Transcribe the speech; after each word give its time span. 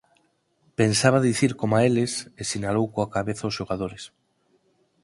_Pensaba 0.79 1.25
dicir 1.29 1.51
coma 1.59 1.79
eles 1.89 2.11
_e 2.41 2.43
sinalou 2.51 2.85
coa 2.93 3.11
cabeza 3.15 3.47
ós 3.49 3.57
xogadores. 3.59 4.03